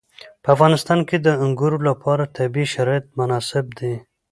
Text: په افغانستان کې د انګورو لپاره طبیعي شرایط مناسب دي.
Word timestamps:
په 0.43 0.49
افغانستان 0.55 0.99
کې 1.07 1.17
د 1.19 1.27
انګورو 1.45 1.77
لپاره 1.89 2.31
طبیعي 2.37 2.67
شرایط 2.73 3.05
مناسب 3.19 3.65
دي. 3.79 3.93